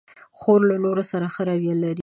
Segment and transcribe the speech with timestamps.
[0.39, 1.99] خور له نورو سره ښه رویه لري.